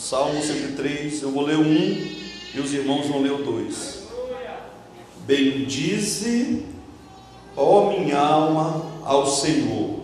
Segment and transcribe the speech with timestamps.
[0.00, 1.74] Salmo 103, eu vou ler um
[2.54, 4.04] e os irmãos vão ler o dois.
[5.26, 6.64] Bendize,
[7.54, 10.00] ó minha alma, ao Senhor,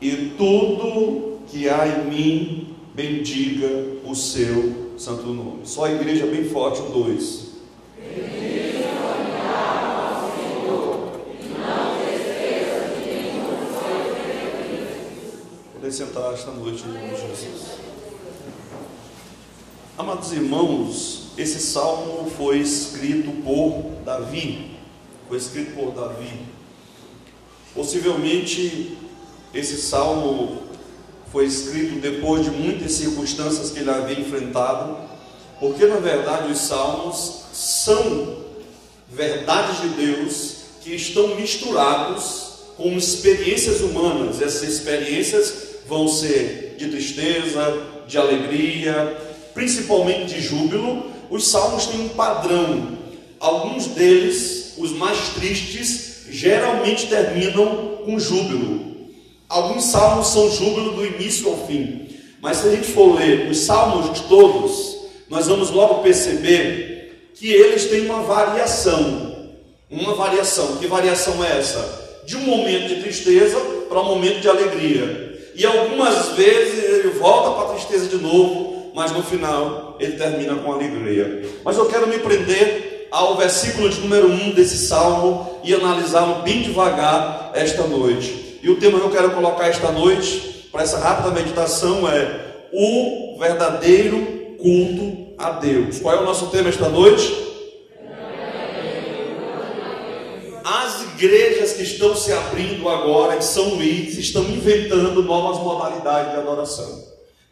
[0.00, 3.68] e tudo que há em mim, bendiga
[4.06, 5.60] o seu santo nome.
[5.64, 7.50] Só a igreja bem forte, o dois.
[7.98, 11.12] Bendize, ó minha alma, ao Senhor,
[11.44, 17.89] e não esqueça de nenhum dos seus Poder sentar esta noite em nome de Jesus.
[20.00, 24.70] Amados irmãos, esse salmo foi escrito por Davi.
[25.28, 26.40] Foi escrito por Davi.
[27.74, 28.96] Possivelmente
[29.52, 30.62] esse salmo
[31.30, 34.96] foi escrito depois de muitas circunstâncias que ele havia enfrentado,
[35.58, 38.38] porque na verdade os salmos são
[39.06, 44.40] verdades de Deus que estão misturados com experiências humanas.
[44.40, 45.52] Essas experiências
[45.86, 49.28] vão ser de tristeza, de alegria,
[49.60, 52.96] principalmente de júbilo, os salmos têm um padrão.
[53.38, 59.10] Alguns deles, os mais tristes, geralmente terminam com júbilo.
[59.50, 62.08] Alguns salmos são júbilo do início ao fim.
[62.40, 64.96] Mas se a gente for ler os salmos de todos,
[65.28, 69.50] nós vamos logo perceber que eles têm uma variação.
[69.90, 70.78] Uma variação.
[70.78, 72.22] Que variação é essa?
[72.26, 75.38] De um momento de tristeza para um momento de alegria.
[75.54, 80.54] E algumas vezes ele volta para a tristeza de novo, mas no final ele termina
[80.56, 81.48] com alegria.
[81.64, 86.62] Mas eu quero me prender ao versículo de número 1 desse salmo e analisá-lo bem
[86.62, 88.58] devagar esta noite.
[88.62, 93.38] E o tema que eu quero colocar esta noite, para essa rápida meditação, é o
[93.38, 95.98] verdadeiro culto a Deus.
[95.98, 97.48] Qual é o nosso tema esta noite?
[100.62, 106.38] As igrejas que estão se abrindo agora em São Luís estão inventando novas modalidades de
[106.38, 107.09] adoração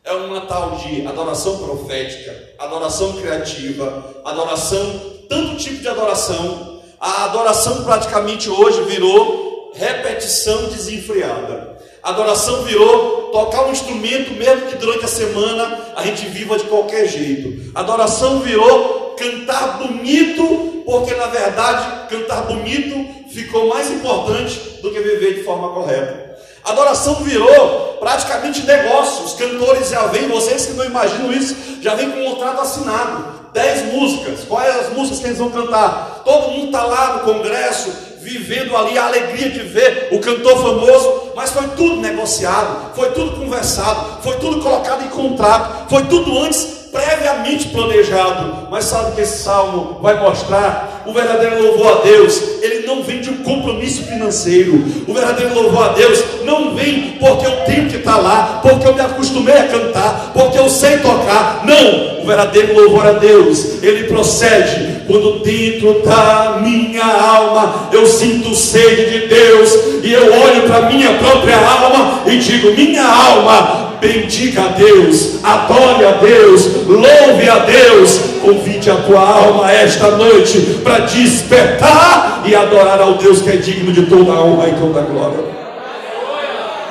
[0.09, 6.81] é uma tal de adoração profética, adoração criativa, adoração, tanto tipo de adoração.
[6.99, 11.77] A adoração praticamente hoje virou repetição desenfreada.
[12.03, 16.65] A adoração virou tocar um instrumento, mesmo que durante a semana a gente viva de
[16.65, 17.71] qualquer jeito.
[17.75, 25.01] A adoração virou cantar bonito, porque na verdade cantar bonito ficou mais importante do que
[25.01, 26.28] viver de forma correta.
[26.69, 29.25] Adoração virou praticamente negócio.
[29.25, 33.39] Os cantores já vêm, vocês que não imaginam isso, já vem com um contrato assinado.
[33.53, 34.41] Dez músicas.
[34.49, 36.23] Quais as músicas que eles vão cantar?
[36.25, 37.91] Todo mundo está lá no congresso,
[38.21, 43.41] vivendo ali a alegria de ver o cantor famoso, mas foi tudo negociado, foi tudo
[43.41, 48.69] conversado, foi tudo colocado em contrato, foi tudo antes previamente planejado.
[48.71, 51.03] Mas sabe que esse salmo vai mostrar?
[51.07, 54.85] O verdadeiro louvor a Deus, ele não vem de um compromisso financeiro.
[55.07, 58.95] O verdadeiro louvor a Deus não vem porque eu tenho que estar lá, porque eu
[58.95, 61.63] me acostumei a cantar, porque eu sei tocar.
[61.65, 62.23] Não!
[62.23, 69.11] O verdadeiro louvor a Deus, ele procede quando dentro da minha alma eu sinto sede
[69.11, 69.73] de Deus
[70.03, 76.05] e eu olho para minha própria alma e digo: minha alma, bendiga a Deus, adore
[76.05, 83.01] a Deus, louve a Deus, convide a tua alma esta noite para despertar e adorar
[83.01, 85.45] ao Deus que é digno de toda a honra e toda a glória.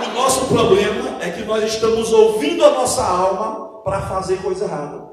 [0.06, 5.07] O nosso problema é que nós estamos ouvindo a nossa alma para fazer coisa errada.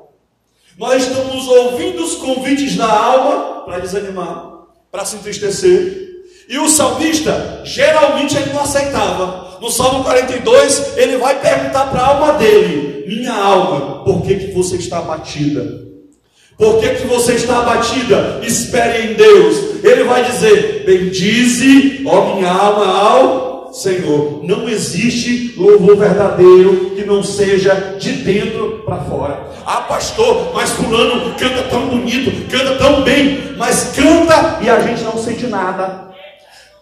[0.77, 4.53] Nós estamos ouvindo os convites da alma para desanimar,
[4.91, 6.05] para se entristecer.
[6.49, 12.07] E o salmista, geralmente, ele não aceitava no Salmo 42, ele vai perguntar para a
[12.09, 15.83] alma dele: Minha alma, por que, que você está abatida?
[16.59, 18.41] Por que, que você está abatida?
[18.43, 19.83] Espere em Deus.
[19.83, 24.45] Ele vai dizer: Bendize, ó minha alma, ao Senhor.
[24.45, 29.49] Não existe louvor verdadeiro que não seja de dentro para fora.
[29.65, 35.03] Ah, pastor, mas fulano canta tão bonito, canta tão bem, mas canta e a gente
[35.03, 36.04] não sente nada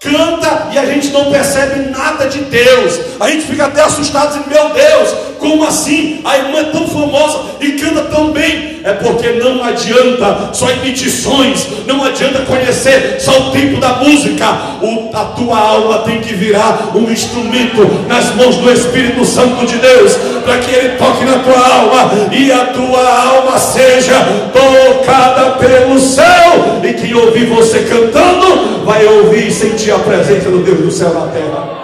[0.02, 3.00] canta e a gente não percebe nada de Deus.
[3.20, 6.20] A gente fica até assustado, dizendo: Meu Deus, como assim?
[6.24, 8.80] A irmã é tão famosa e canta tão bem.
[8.84, 14.44] É porque não adianta só repetições, não adianta conhecer só o tempo da música.
[14.82, 19.76] O, a tua alma tem que virar um instrumento nas mãos do Espírito Santo de
[19.76, 24.14] Deus, para que ele toque na tua alma e a tua alma seja
[24.52, 26.80] tocada pelo céu.
[26.82, 31.12] E quem ouvir você cantando, vai ouvir e sentir a presença do Deus do céu
[31.12, 31.82] na terra.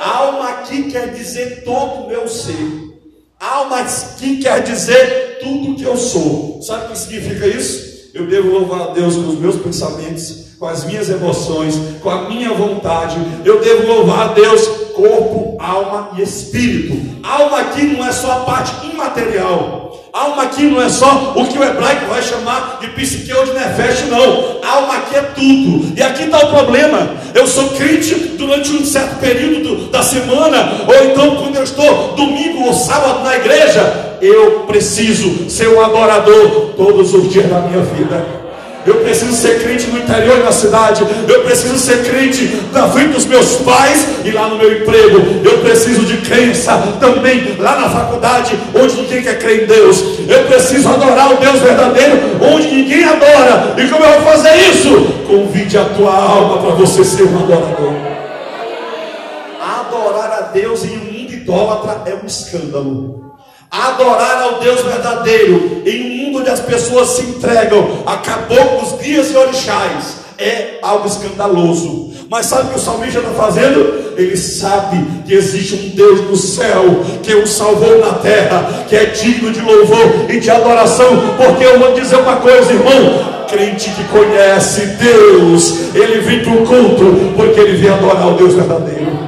[0.00, 2.88] Alma aqui quer dizer todo o meu ser.
[3.40, 6.60] Alma aqui quer dizer tudo que eu sou.
[6.62, 8.10] Sabe o que significa isso?
[8.14, 12.28] Eu devo louvar a Deus com os meus pensamentos, com as minhas emoções, com a
[12.28, 13.16] minha vontade.
[13.44, 16.96] Eu devo louvar a Deus, corpo, alma e espírito.
[17.22, 19.87] Alma aqui não é só a parte imaterial.
[20.18, 23.52] Alma aqui não é só o que o hebraico vai chamar de psique ou de
[23.52, 24.58] nefesh, não.
[24.68, 25.96] Alma aqui é tudo.
[25.96, 27.08] E aqui está o problema.
[27.32, 32.14] Eu sou crente durante um certo período do, da semana, ou então quando eu estou
[32.16, 37.84] domingo ou sábado na igreja, eu preciso ser um adorador todos os dias da minha
[37.84, 38.47] vida.
[38.88, 41.06] Eu preciso ser crente no interior da cidade.
[41.28, 45.18] Eu preciso ser crente na frente dos meus pais e lá no meu emprego.
[45.44, 50.02] Eu preciso de crença também lá na faculdade, onde ninguém quer crer em Deus.
[50.26, 53.74] Eu preciso adorar o Deus verdadeiro, onde ninguém adora.
[53.76, 54.88] E como eu vou fazer isso?
[55.26, 57.92] Convide a tua alma para você ser um adorador.
[59.60, 63.27] Adorar a Deus em um mundo idólatra é um escândalo.
[63.70, 69.30] Adorar ao Deus verdadeiro em um mundo onde as pessoas se entregam a caboclos, guias
[69.30, 72.12] e orixás é algo escandaloso.
[72.30, 74.14] Mas sabe o que o salmista está fazendo?
[74.16, 79.06] Ele sabe que existe um Deus no céu que o salvou na terra, que é
[79.06, 81.34] digno de louvor e de adoração.
[81.36, 86.66] Porque eu vou dizer uma coisa, irmão: crente que conhece Deus, ele vem para o
[86.66, 89.18] culto porque ele vem adorar o Deus verdadeiro.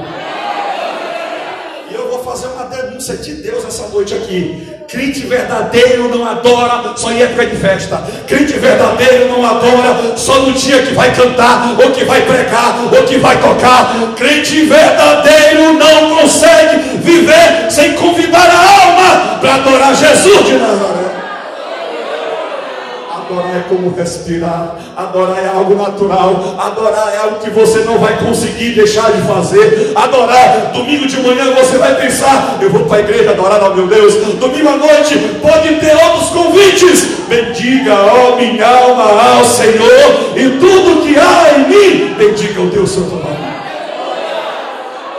[1.90, 3.32] E eu vou fazer uma denúncia de
[3.70, 4.68] essa noite aqui.
[4.88, 8.02] Crente verdadeiro não adora só em época de festa.
[8.26, 13.02] Crente verdadeiro não adora só no dia que vai cantar, ou que vai pregar, ou
[13.04, 13.94] que vai tocar.
[14.16, 20.99] Crente verdadeiro não consegue viver sem convidar a alma para adorar Jesus de Nazaré.
[23.30, 28.18] Adorar é como respirar, adorar é algo natural, adorar é algo que você não vai
[28.18, 29.92] conseguir deixar de fazer.
[29.94, 33.86] Adorar, domingo de manhã você vai pensar: eu vou para a igreja adorar ao meu
[33.86, 34.16] Deus.
[34.34, 37.20] Domingo à noite pode ter outros convites.
[37.28, 39.04] Bendiga, ó minha alma,
[39.36, 43.38] ao Senhor, e tudo que há em mim, bendiga o Deus Santo nome.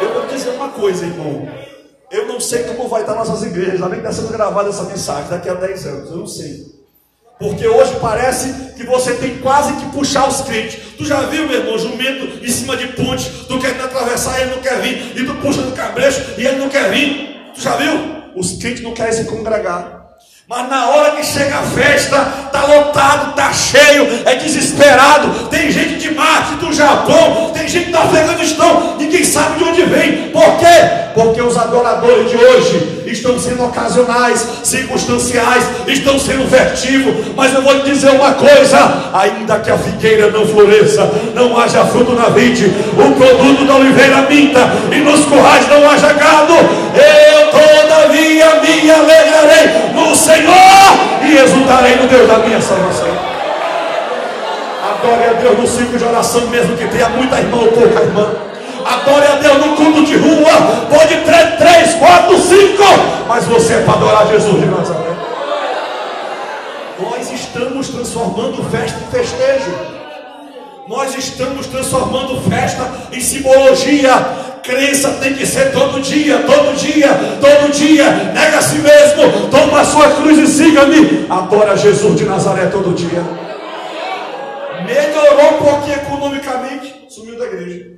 [0.02, 1.48] Eu vou dizer uma coisa, irmão.
[2.12, 5.54] Eu não sei como vai estar nossas igrejas, está sendo gravada essa mensagem daqui a
[5.54, 6.81] 10 anos, eu não sei.
[7.42, 10.78] Porque hoje parece que você tem quase que puxar os crentes.
[10.96, 14.62] Tu já viu, meu irmão, jumento em cima de ponte, tu quer atravessar, ele não
[14.62, 17.52] quer vir, e tu puxa no cabrecho e ele não quer vir.
[17.56, 18.22] Tu já viu?
[18.36, 20.02] Os crentes não querem se congregar.
[20.48, 22.18] Mas na hora que chega a festa,
[22.52, 25.48] tá lotado, tá cheio, é desesperado.
[25.48, 30.30] Tem gente de Marte, do Japão, tem gente do Afeganistão, ninguém sabe de onde vem.
[30.30, 31.12] Por quê?
[31.16, 37.34] Porque os adoradores de hoje estão sendo ocasionais, circunstanciais, estão sendo vertivos.
[37.36, 41.86] Mas eu vou lhe dizer uma coisa: ainda que a figueira não floresça, não haja
[41.86, 44.60] fruto na vide, o produto da oliveira minta,
[44.92, 52.08] e nos currais não haja gado, eu todavia me alegrarei no Senhor e exultarei no
[52.08, 53.31] Deus da minha salvação.
[54.84, 58.28] Adore a Deus no ciclo de oração, mesmo que tenha muita irmã ou pouca irmã.
[58.86, 59.75] Adore a Deus no
[64.12, 65.16] adorar Jesus de Nazaré.
[67.00, 69.72] Nós estamos transformando festa em festejo.
[70.88, 74.12] Nós estamos transformando festa em simbologia.
[74.62, 77.10] Crença tem que ser todo dia, todo dia,
[77.40, 78.12] todo dia.
[78.34, 81.25] Nega a si mesmo, toma a sua cruz e siga-me.
[81.30, 83.24] Adora Jesus de Nazaré todo dia.
[84.86, 87.92] Melhorou um pouquinho economicamente, sumiu da igreja.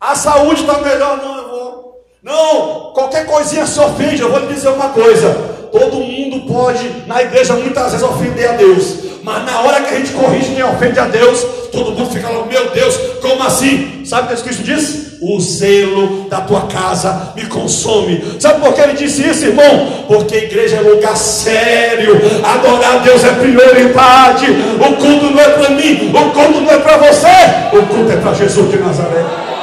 [0.00, 1.83] A saúde está melhor, não, eu vou.
[2.24, 4.22] Não, qualquer coisinha se ofende.
[4.22, 5.30] Eu vou lhe dizer uma coisa:
[5.70, 9.98] todo mundo pode, na igreja, muitas vezes ofender a Deus, mas na hora que a
[9.98, 14.06] gente corrige quem ofende a Deus, todo mundo fica lá, meu Deus, como assim?
[14.06, 15.18] Sabe o que Cristo disse?
[15.20, 18.24] O zelo da tua casa me consome.
[18.40, 20.04] Sabe por que ele disse isso, irmão?
[20.06, 24.46] Porque a igreja é lugar sério, adorar a Deus é prioridade.
[24.80, 28.16] O culto não é para mim, o culto não é para você, o culto é
[28.16, 29.53] para Jesus de Nazaré.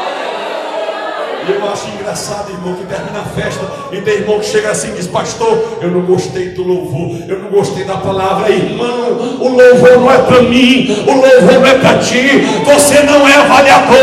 [2.11, 5.77] Engraçado, irmão, que termina a festa e tem irmão que chega assim e diz: Pastor,
[5.81, 8.49] eu não gostei do louvor, eu não gostei da palavra.
[8.49, 12.45] Irmão, o louvor não é para mim, o louvor não é para ti.
[12.65, 13.95] Você não é avaliador,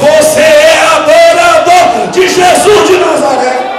[0.00, 3.72] você é adorador de Jesus de Nazaré.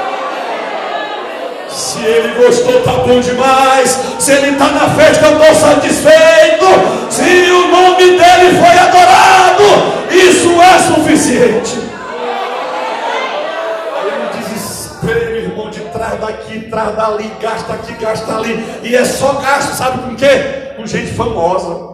[1.68, 4.00] Se ele gostou, tá bom demais.
[4.18, 6.66] Se ele está na festa, eu estou satisfeito.
[7.10, 11.83] Se o nome dele foi adorado, isso é suficiente.
[16.04, 18.64] Traz daqui, traz dali, gasta aqui, gasta ali.
[18.84, 20.74] E é só gasto, sabe com quê?
[20.76, 21.94] Com gente famosa.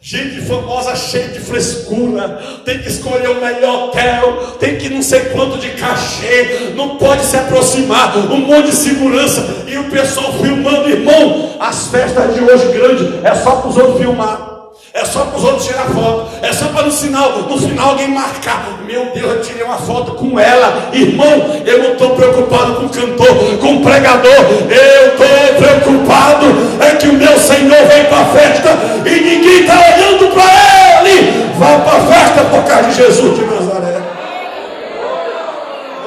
[0.00, 5.20] Gente famosa cheia de frescura, tem que escolher o melhor hotel, tem que não sei
[5.30, 10.88] quanto de cachê, não pode se aproximar, um monte de segurança, e o pessoal filmando,
[10.88, 14.57] irmão, as festas de hoje grandes é só para os outros filmar.
[14.98, 16.28] É só para os outros tirar foto.
[16.42, 18.80] É só para no sinal, no final alguém marcar.
[18.84, 20.90] Meu Deus, eu tirei uma foto com ela.
[20.92, 24.28] Irmão, eu não estou preocupado com o cantor, com o pregador.
[24.28, 26.46] Eu estou preocupado
[26.80, 28.70] é que o meu Senhor vem para a festa
[29.06, 31.48] e ninguém está olhando para ele.
[31.56, 33.98] Vá para a festa por causa de Jesus de Nazaré.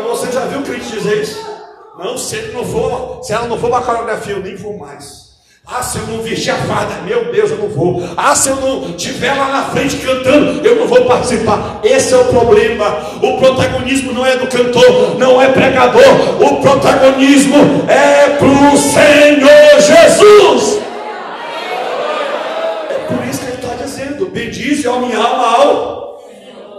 [0.10, 1.40] Você já viu crente dizer isso?
[1.98, 4.78] Não, se ele não for, se ela não for para a coreografia, eu nem vou
[4.78, 5.21] mais.
[5.74, 8.04] Ah, se eu não vestir a farda, meu Deus, eu não vou.
[8.18, 11.80] Ah, se eu não estiver lá na frente cantando, eu não vou participar.
[11.82, 12.98] Esse é o problema.
[13.24, 16.04] O protagonismo não é do cantor, não é pregador.
[16.42, 17.56] O protagonismo
[17.88, 20.82] é para o Senhor Jesus.
[22.90, 26.24] É por isso que ele está dizendo: bendize a minha alma ao.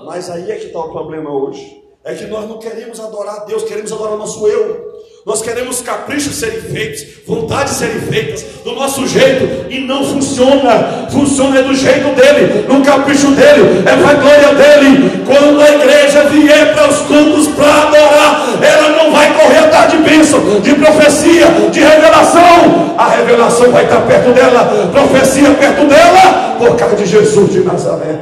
[0.04, 1.82] Mas aí é que está o problema hoje.
[2.04, 4.92] É que nós não queremos adorar a Deus, queremos adorar o nosso eu.
[5.24, 11.06] Nós queremos caprichos serem feitos, vontades serem feitas do nosso jeito e não funciona.
[11.12, 15.22] Funciona do jeito dele, no capricho dele, é para a glória dele.
[15.24, 19.98] Quando a igreja vier para os cultos para adorar, ela não vai correr atrás de
[19.98, 22.96] bênção, de profecia, de revelação.
[22.98, 28.18] A revelação vai estar perto dela, profecia perto dela, por causa de Jesus de Nazaré.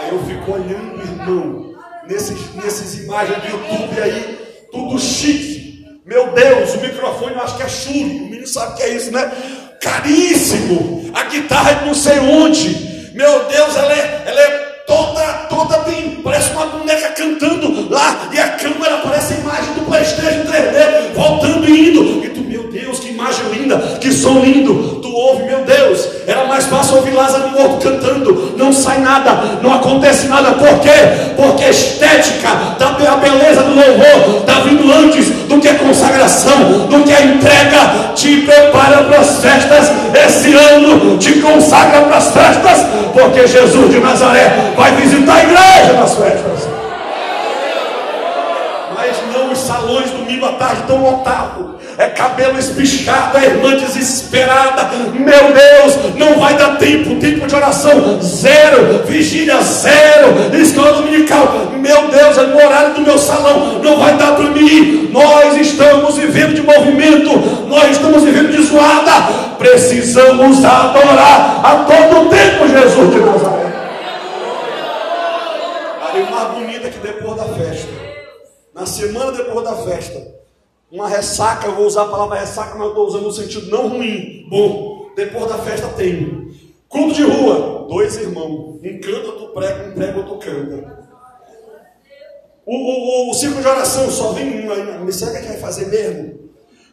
[0.00, 1.74] Aí eu fico olhando, irmão,
[2.08, 4.37] nesses, nesses imagens do YouTube aí
[4.70, 5.84] tudo chique.
[6.04, 8.02] Meu Deus, o microfone eu acho que é Shure.
[8.02, 9.30] O menino sabe o que é isso, né?
[9.80, 11.10] Caríssimo.
[11.14, 13.12] A guitarra é não sei onde.
[13.14, 14.48] Meu Deus, ela é, ela é
[14.86, 16.22] toda, toda bem.
[16.22, 18.30] Parece uma boneca cantando lá.
[18.32, 21.14] E a câmera parece a imagem do Playstation 3D.
[21.14, 22.27] Voltando e indo.
[23.18, 23.76] Imagem linda.
[24.00, 25.00] Que som lindo.
[25.02, 26.08] Tu ouve, meu Deus.
[26.26, 28.54] Era mais fácil ouvir Lázaro morto cantando.
[28.56, 29.58] Não sai nada.
[29.60, 30.52] Não acontece nada.
[30.52, 31.34] Por quê?
[31.36, 37.02] Porque a estética, a beleza do louvor está vindo antes do que a consagração, do
[37.02, 38.12] que a entrega.
[38.14, 44.00] Te prepara para as festas esse ano, te consagra para as festas, porque Jesus de
[44.00, 46.68] Nazaré vai visitar a igreja nas festas.
[48.94, 54.88] Mas não os salões domingo à tarde estão lotados é cabelo espichado, é irmã desesperada.
[55.12, 61.72] Meu Deus, não vai dar tempo, tempo de oração zero, vigília zero, escola dominical.
[61.76, 65.10] Meu Deus, é no horário do meu salão, não vai dar para mim.
[65.10, 67.36] Nós estamos vivendo de movimento,
[67.66, 69.56] nós estamos vivendo de zoada.
[69.58, 73.72] Precisamos adorar a todo tempo Jesus de Nazaré.
[76.12, 77.88] Aí mais bonita que depois da festa.
[78.72, 80.38] Na semana depois da festa,
[80.90, 83.88] uma ressaca, eu vou usar a palavra ressaca, mas eu estou usando no sentido não
[83.88, 85.10] ruim, bom.
[85.14, 86.48] Depois da festa tem.
[86.88, 88.80] Culto de rua, dois irmãos.
[88.82, 91.08] Um canta, outro prega, um prega, outro canta.
[92.64, 94.98] O, o, o, o círculo de oração só vem um aí.
[95.04, 96.47] Me será que vai fazer mesmo?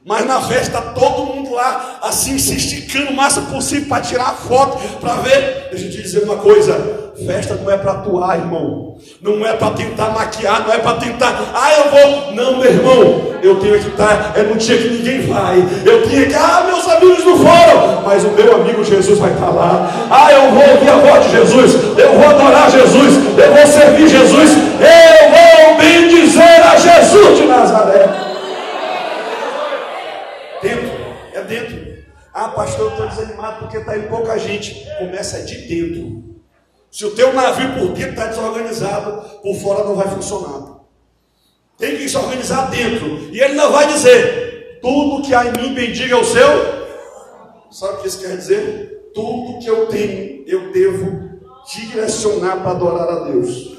[0.06, 4.78] Mas na festa todo mundo lá assim se esticando o máximo possível para tirar foto,
[5.00, 5.70] para ver.
[5.72, 8.98] Deixa eu te dizer uma coisa: festa não é para atuar, irmão.
[9.20, 12.34] Não é para tentar maquiar, não é para tentar, ah, eu vou.
[12.34, 15.58] Não, meu irmão, eu tenho que estar, é no dia que ninguém vai.
[15.84, 19.50] Eu tenho que, ah, meus amigos não foram, mas o meu amigo Jesus vai estar
[19.50, 19.92] lá.
[20.10, 24.08] Ah, eu vou ouvir a voz de Jesus, eu vou adorar Jesus, eu vou servir
[24.08, 27.95] Jesus, eu vou bendizer a Jesus de Nazaré.
[32.46, 34.86] Ah, pastor, eu estou desanimado porque está indo pouca gente.
[35.00, 36.36] Começa de dentro.
[36.92, 40.82] Se o teu navio por dentro está desorganizado, por fora não vai funcionar.
[41.75, 43.34] Tem que se organizar dentro.
[43.34, 46.48] E ele não vai dizer: tudo que há em mim bendiga o seu.
[47.72, 49.10] Sabe o que isso quer dizer?
[49.16, 51.42] Tudo que eu tenho, eu devo
[51.74, 53.75] direcionar para adorar a Deus.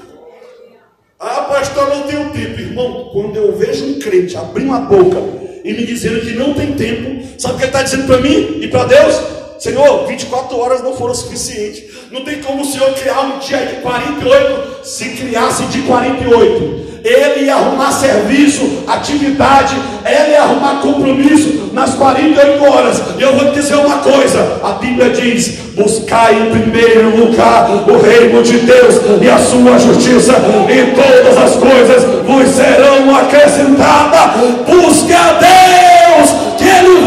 [1.17, 2.59] Ah, pastor, não tenho tempo.
[2.59, 5.19] Irmão, quando eu vejo um crente abrir uma boca
[5.63, 8.59] e me dizendo que não tem tempo, sabe o que ele está dizendo para mim
[8.61, 9.15] e para Deus?
[9.59, 11.83] Senhor, 24 horas não foram suficientes.
[12.11, 17.45] Não tem como o Senhor criar um dia de 48 se criasse de 48 ele
[17.45, 19.75] ia arrumar serviço, atividade,
[20.05, 23.01] ele ia arrumar compromisso nas 48 horas.
[23.17, 27.97] E eu vou te dizer uma coisa: a Bíblia diz: buscai em primeiro lugar o
[27.97, 30.33] reino de Deus e a sua justiça,
[30.69, 34.41] e todas as coisas vos serão acrescentadas.
[34.67, 35.86] Busque a Deus,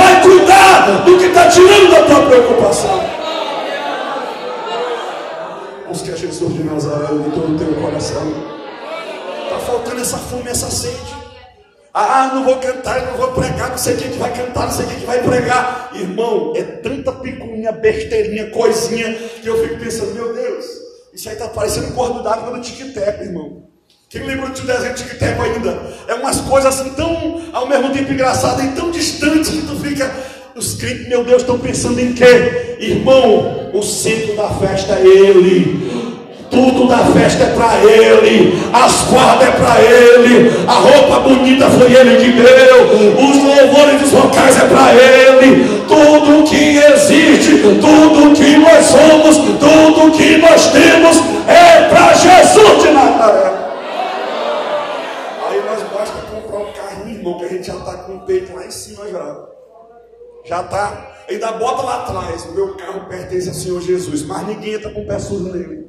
[0.01, 3.01] vai cuidar do que está tirando da tua preocupação.
[5.89, 8.61] Busque a Jesus de Nazaré de todo o teu coração
[9.61, 11.21] faltando essa fome, essa sede.
[11.93, 14.87] Ah, não vou cantar, não vou pregar, não sei quem que vai cantar, não sei
[14.87, 15.91] quem que vai pregar.
[15.95, 20.67] Irmão, é tanta picuinha, besteirinha, coisinha, que eu fico pensando, meu Deus,
[21.13, 23.65] isso aí está parecendo corno d'água do tic-tac, irmão.
[24.11, 25.83] Quem lembra de desenho tic-tac ainda?
[26.09, 30.11] É umas coisas assim tão, ao mesmo tempo engraçadas e tão distantes que tu fica,
[30.57, 32.77] Os crentes, meu Deus, estão pensando em quê?
[32.81, 36.11] Irmão, o centro da festa é Ele.
[36.51, 41.93] Tudo da festa é para Ele, as cordas é para Ele, a roupa bonita foi
[41.93, 48.57] Ele que deu, os louvores dos vocais é para Ele, tudo que existe, tudo que
[48.57, 53.50] nós somos, tudo que nós temos é para Jesus de Nazaré.
[56.11, 58.71] Basta comprar um carro, irmão, que a gente já está com o peito lá em
[58.71, 59.49] cima já.
[60.45, 61.17] Já está.
[61.29, 65.03] Ainda bota lá atrás, o meu carro pertence ao Senhor Jesus, mas ninguém entra com
[65.03, 65.89] o pé sujo nele.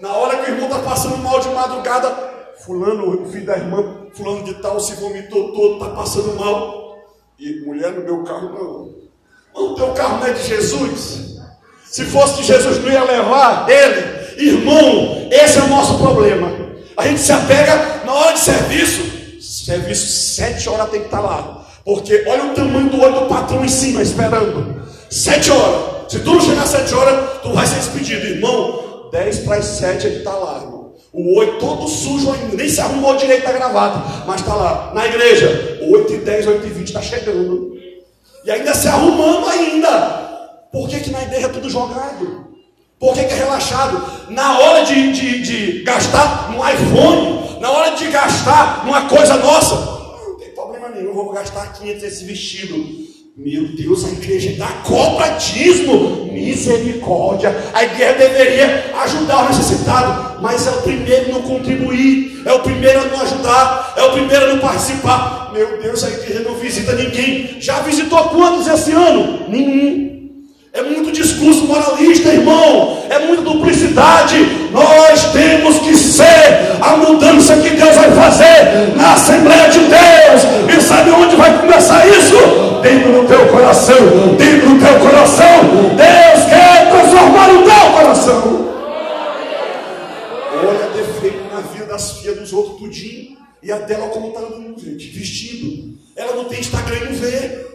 [0.00, 2.10] Na hora que o irmão está passando mal de madrugada,
[2.58, 6.98] fulano, o filho da irmã, fulano de tal, se vomitou todo, está passando mal.
[7.38, 9.62] E mulher no meu carro não.
[9.62, 11.40] O teu carro não é de Jesus?
[11.86, 14.24] Se fosse de Jesus, não ia levar ele.
[14.36, 16.52] Irmão, esse é o nosso problema.
[16.96, 19.02] A gente se apega na hora de serviço.
[19.40, 21.66] Serviço, sete horas tem que estar lá.
[21.84, 24.82] Porque olha o tamanho do olho do patrão em cima, esperando.
[25.10, 26.12] Sete horas.
[26.12, 28.84] Se tu não chegar sete horas, tu vai ser despedido, irmão.
[29.14, 30.92] 10 para as 7 ele está lá, irmão.
[31.12, 34.90] O 8 todo sujo ainda, nem se arrumou direito da gravata, mas está lá.
[34.92, 37.76] Na igreja, 8 e 10, 8 e 20 está chegando.
[38.44, 39.88] E ainda se arrumando ainda.
[40.72, 42.48] Por que, que na igreja é tudo jogado?
[42.98, 44.02] Por que, que é relaxado?
[44.30, 49.74] Na hora de, de, de gastar no iPhone, na hora de gastar numa coisa nossa,
[49.74, 52.76] não tem problema nenhum, vou gastar 500 esse vestido.
[53.38, 57.56] Meu Deus, a igreja dá cobratismo, misericórdia.
[57.72, 62.60] A igreja deveria ajudar o necessitado, mas é o primeiro a não contribuir, é o
[62.60, 65.50] primeiro a não ajudar, é o primeiro a não participar.
[65.54, 67.56] Meu Deus, a igreja não visita ninguém.
[67.62, 69.48] Já visitou quantos esse ano?
[69.48, 70.13] Nenhum.
[70.74, 73.04] É muito discurso moralista, irmão.
[73.08, 74.68] É muita duplicidade.
[74.72, 80.76] Nós temos que ser a mudança que Deus vai fazer na Assembleia de Deus.
[80.76, 82.74] E sabe onde vai começar isso?
[82.84, 83.96] dentro do teu coração,
[84.36, 85.60] dentro do teu coração.
[85.96, 88.74] Deus quer transformar o teu coração.
[90.52, 93.38] Olha defeito na vida das filhas dos outros tudinho.
[93.62, 95.98] E a dela como está andando, gente, vestido.
[96.14, 97.73] Ela não tem Instagram e não vê.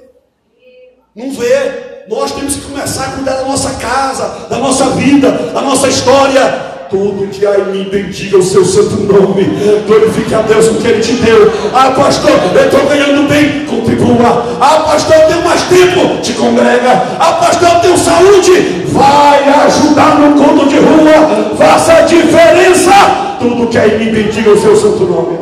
[1.20, 1.90] Não vê.
[2.08, 6.70] Nós temos que começar a cuidar da nossa casa, da nossa vida, da nossa história
[7.32, 9.46] que há em mim bendiga o seu santo nome.
[9.86, 11.51] Glorifique a Deus o que Ele te deu.
[11.72, 13.66] Ah, pastor, eu estou ganhando bem.
[13.68, 14.58] Contribua.
[14.60, 16.22] Ah, pastor, eu tenho mais tempo.
[16.22, 17.03] Te congrega.
[17.20, 18.86] Ah, pastor, eu tenho saúde.
[18.88, 21.55] Vai ajudar no conto de rua.
[21.58, 22.92] Faça a diferença.
[23.40, 25.40] Tudo que há em mim bendiga o seu santo nome.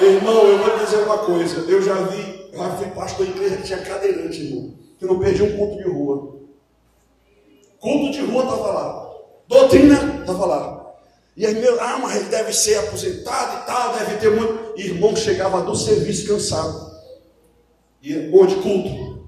[0.00, 1.64] Irmão, eu vou dizer uma coisa.
[1.68, 4.74] Eu já vi, já fui pastor em igreja que tinha cadeirante, irmão.
[4.98, 6.36] Que não perdia um culto de rua.
[7.78, 9.10] Culto de rua estava lá.
[9.48, 10.86] Doutrina, estava lá.
[11.36, 14.80] E aí, meu, ah, mas ele deve ser aposentado e tal, deve ter muito.
[14.80, 16.92] Irmão chegava do serviço cansado.
[18.02, 19.26] E onde culto.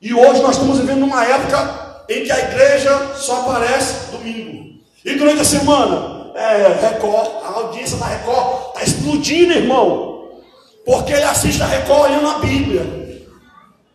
[0.00, 4.78] E hoje nós estamos vivendo uma época em que a igreja só aparece domingo.
[5.04, 10.17] E durante a semana, é, Record, a audiência da Record está explodindo, irmão.
[10.88, 12.82] Porque ele assiste a Record olhando a Bíblia.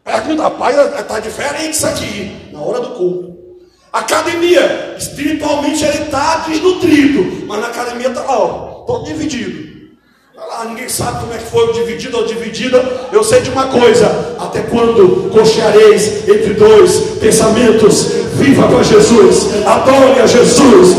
[0.06, 3.34] Pergunta, pai, está diferente isso aqui, na hora do culto.
[3.91, 9.73] Academia, espiritualmente ele está desnutrido, mas na academia está lá, ó, todo dividido.
[10.36, 12.77] Lá, ninguém sabe como é que foi o dividido ou dividida.
[13.12, 18.22] Eu sei de uma coisa: até quando cocheareis entre dois pensamentos?
[18.35, 20.97] Viva para Jesus, adore a Jesus,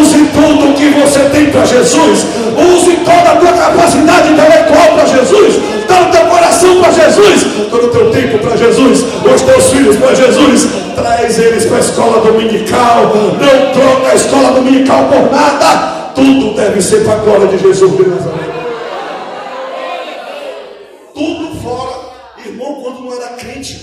[0.00, 5.06] use tudo o que você tem para Jesus, use toda a tua capacidade intelectual para
[5.06, 5.54] Jesus,
[5.86, 9.96] todo o teu coração para Jesus, todo o teu tempo para Jesus, os teus filhos
[9.96, 16.12] para Jesus, traz eles para a escola dominical, não troca a escola dominical por nada,
[16.14, 18.52] tudo deve ser para a glória de Jesus de Nazaré.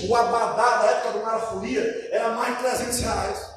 [0.10, 3.50] o abadá da época do Marafolia era mais de 300 reais.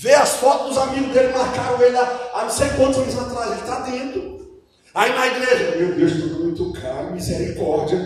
[0.00, 3.60] Vê as fotos dos amigos dele, marcaram ele há, não sei quantos anos atrás, ele
[3.60, 4.48] está dentro.
[4.94, 7.98] Aí na igreja, meu Deus, tudo muito caro, misericórdia.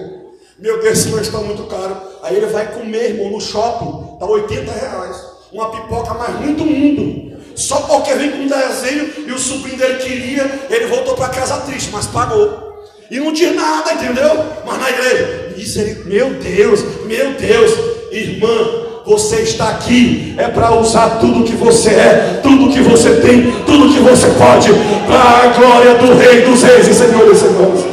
[0.59, 1.94] Meu Deus, isso está muito caro.
[2.22, 5.16] Aí ele vai comer, irmão, no shopping, está 80 reais.
[5.52, 7.38] Uma pipoca mais muito mundo.
[7.55, 11.59] Só porque vem com um desenho e o sobrinho dele queria, ele voltou para casa
[11.61, 12.88] triste, mas pagou.
[13.11, 14.31] E não tinha nada, entendeu?
[14.64, 17.70] Mas na igreja, misericórdia, meu Deus, meu Deus,
[18.11, 23.52] irmã, você está aqui é para usar tudo que você é, tudo que você tem,
[23.66, 24.70] tudo que você pode,
[25.06, 27.84] para a glória do Rei dos Reis e Senhores e Senhores.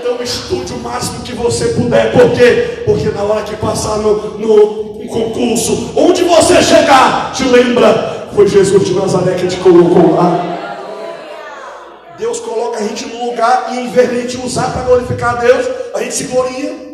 [0.00, 2.82] Então estude o máximo que você puder, por quê?
[2.84, 8.84] Porque na hora que passar no, no concurso, onde você chegar, te lembra, foi Jesus
[8.84, 10.58] de Nazaré que te colocou lá.
[12.18, 15.36] Deus coloca a gente num lugar e em vez de a gente usar para glorificar
[15.36, 16.89] a Deus, a gente se gloria.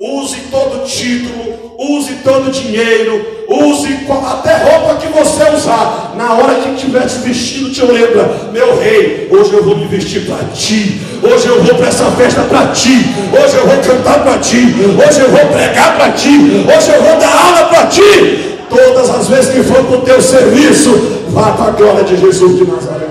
[0.00, 3.96] Use todo título, use todo dinheiro, use
[4.28, 6.14] até roupa que você usar.
[6.16, 10.26] Na hora que estiver se vestindo, te lembra, meu rei, hoje eu vou me vestir
[10.26, 11.00] para ti.
[11.22, 13.06] Hoje eu vou para essa festa para ti.
[13.32, 14.74] Hoje eu vou cantar para ti.
[15.06, 16.28] Hoje eu vou pregar para ti.
[16.28, 18.58] Hoje eu vou dar aula para ti.
[18.68, 20.90] Todas as vezes que for para o teu serviço,
[21.28, 23.06] vá para a glória de Jesus de Nazaré.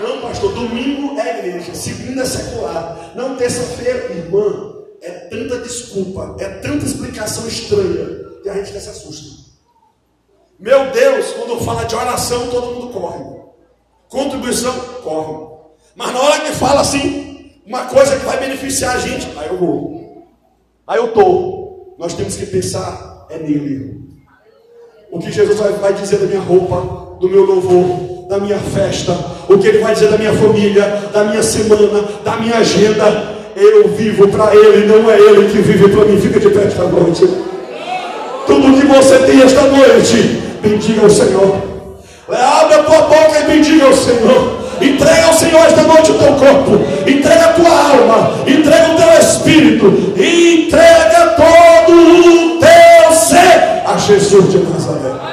[0.00, 2.96] Não, pastor, domingo é igreja, segunda é secular.
[3.14, 8.88] Não, terça-feira, irmã, é tanta desculpa, é tanta explicação estranha que a gente até se
[8.88, 9.42] assusta.
[10.60, 13.24] Meu Deus, quando fala de oração, todo mundo corre.
[14.08, 15.56] Contribuição, corre.
[15.96, 19.58] Mas na hora que fala assim, uma coisa que vai beneficiar a gente, aí eu
[19.58, 20.28] vou.
[20.86, 21.96] Aí eu estou.
[21.98, 24.02] Nós temos que pensar, é nele.
[25.10, 29.12] O que Jesus vai dizer da minha roupa, do meu louvor, da minha festa,
[29.54, 33.32] o que ele vai dizer da minha família, da minha semana, da minha agenda.
[33.54, 36.18] Eu vivo para Ele, não é Ele que vive para mim.
[36.18, 37.28] Fica de pé esta noite.
[38.46, 41.56] Tudo que você tem esta noite, bendiga o Senhor.
[42.28, 44.62] Abre a tua boca e bendiga o Senhor.
[44.80, 49.20] Entrega ao Senhor esta noite o teu corpo, entrega a tua alma, entrega o teu
[49.20, 49.86] espírito,
[50.16, 55.31] entrega todo o teu ser a Jesus de Nazaré.